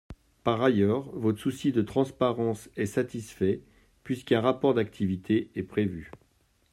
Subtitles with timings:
[0.43, 3.61] Par ailleurs, votre souci de transparence est satisfait,
[4.03, 6.09] puisqu’un rapport d’activité est prévu.